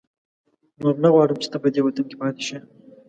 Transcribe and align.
نور 0.81 0.95
نه 1.03 1.09
غواړم 1.13 1.37
چې 1.43 1.47
ته 1.51 1.57
په 1.63 1.67
دې 1.73 1.81
وطن 1.83 2.05
کې 2.09 2.15
پاتې 2.21 2.41
شې. 2.47 2.57